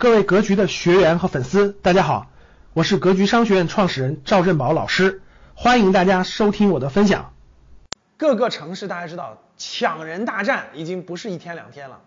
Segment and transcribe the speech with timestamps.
[0.00, 2.28] 各位格局的学员和粉丝，大家好，
[2.72, 5.22] 我是格局商学院创始人赵振宝老师，
[5.56, 7.32] 欢迎大家收听我的分享。
[8.16, 12.00] 各个城市大家知道，抢人大战已经不是一天两天了。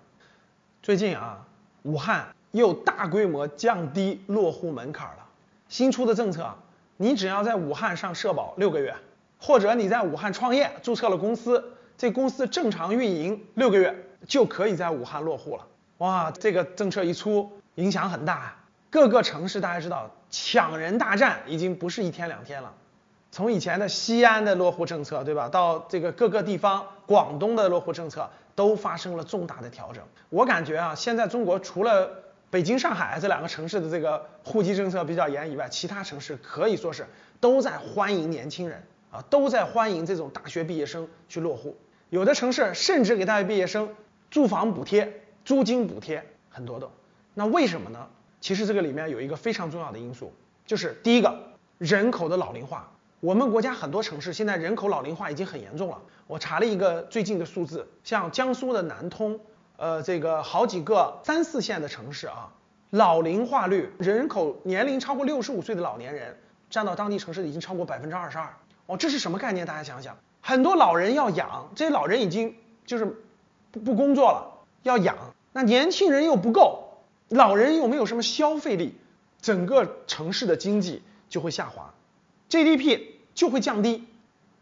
[0.82, 1.46] 最近啊，
[1.84, 5.26] 武汉又大规模降低落户门槛了。
[5.68, 6.56] 新出的政策，
[6.96, 8.96] 你只要在武汉上社保六个月，
[9.38, 13.94] 或者你在武汉创业注册了公司，这公司正常运营六个月，
[14.26, 15.68] 就可以在武汉落户了。
[15.98, 17.52] 哇，这个政策一出。
[17.76, 18.56] 影响很大，
[18.90, 22.74] 各个城市大家知道，抢人大战已经不是一天两天了。
[23.32, 30.04] 从以前的西安的落户政策，对吧，到这个各个地方，广东的落户政策都发生了重大的调整。
[30.30, 32.10] 我感觉啊，现在中国除了
[32.50, 37.08] 北京、上海这两个城市的这个户籍政策比较严以外，其他城市可以说是
[37.40, 41.78] 都在欢迎年轻人啊，都在欢迎这种大学毕业生去落户。
[42.10, 43.96] 有的城市甚至给大学毕业生
[44.30, 46.92] 住房补贴、租金补贴，很多都。
[47.34, 48.08] 那为什么呢？
[48.40, 50.34] 其实这个里面有一个非常重要的因素，
[50.66, 51.38] 就是第一个，
[51.78, 52.92] 人口的老龄化。
[53.20, 56.02] 我们国家很多城市现在人口老龄化已经很严重了。
[56.26, 59.40] 我查了一个最近的数字，像江苏的南通，
[59.78, 62.52] 呃，这个好几个三四线的城市啊，
[62.90, 66.36] 老龄化率，人口年龄超过六十五岁的老年人
[66.70, 68.52] 占到当地城市已经超过百分之二十二。
[68.88, 69.68] 哦，这是什么概念？
[69.68, 73.06] 大家想想，很多老人要养，这些老人已经就是
[73.72, 75.16] 不不工作了，要养，
[75.54, 76.91] 那年轻人又不够。
[77.32, 78.94] 老人又没有什么消费力，
[79.42, 81.94] 整个城市的经济就会下滑
[82.50, 83.00] ，GDP
[83.34, 84.04] 就会降低，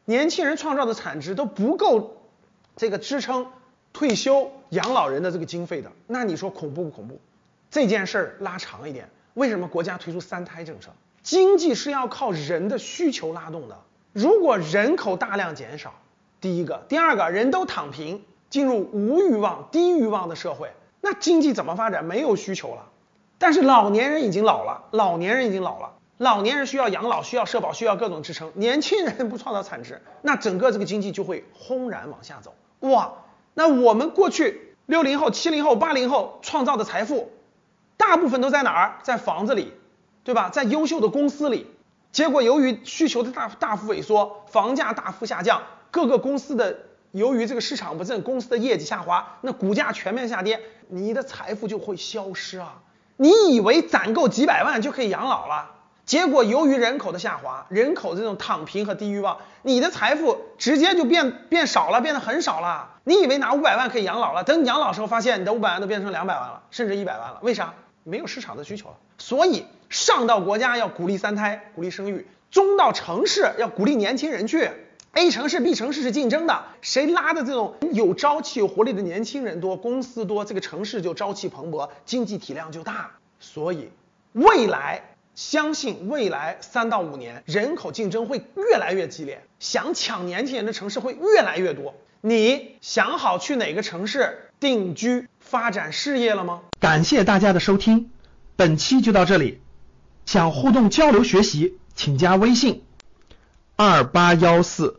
[0.05, 2.17] 年轻人创造的产值都不够
[2.75, 3.47] 这个支撑
[3.91, 7.19] 退休养老人的这个经费的，那你说恐怖不恐怖？
[7.71, 10.91] 这件事儿拉长一点，为什么国家推出三胎政策？
[11.23, 13.79] 经济是要靠人的需求拉动的，
[14.13, 15.95] 如果人口大量减少，
[16.39, 20.69] 第一个，第二个人都躺平，进入无欲望、低欲望的社会。
[21.01, 22.03] 那经济怎么发展？
[22.03, 22.85] 没有需求了，
[23.37, 28.51] 但是老年人已经老了，老年人已经老了，老年人需要养老，需要社保，需要各种支撑。
[28.55, 32.53] 年轻人不创造产值，那整个这个经济就会轰然往下走。
[32.81, 33.13] 哇，
[33.53, 37.31] 那我们过去六零后、七零后、八零后创造的财富，
[37.95, 38.99] 大部分都在哪儿？
[39.01, 39.73] 在房子里，
[40.25, 40.49] 对吧？
[40.49, 41.65] 在优秀的公司里。
[42.11, 46.88] 结果由于需求的大大幅萎缩，房价大幅下降，各个公司的。
[47.11, 52.81] 由于这个市场不振，公司的业绩下滑，那股价全面下跌，你的财富就会消失啊！
[53.17, 55.71] 你以为攒够几百万就可以养老了，
[56.05, 62.95] 结果由于人口的下滑，人口这种躺平和低欲望，你的财富直接就变变少了，变得很少了。
[63.03, 67.73] 你以为拿五百万可以养老了，等你养老时候发现你的五百万都变成两百万了，甚至一百万了，为啥？
[68.03, 68.95] 没有市场的需求了。
[69.17, 74.69] 所以上到国家要鼓励三胎，鼓励生育；中到城市要鼓励年轻人去。
[75.13, 83.11] A 城市、B 城市是竞争的，谁拉的这种有朝气、有活力的年轻人多，公司多，这个城市就朝气蓬勃，经济体量就大。
[83.39, 83.89] 所以
[84.33, 91.95] 未来相信未来三到五年人口竞争会越来越激烈，想抢年轻人的城市会越来越多。
[92.21, 96.61] 你想好去哪个城市定居发展事业了吗？
[96.79, 98.11] 感谢大家的收听，
[98.55, 99.59] 本期就到这里。
[100.25, 102.83] 想互动交流学习，请加微信。
[103.75, 104.98] 二八幺四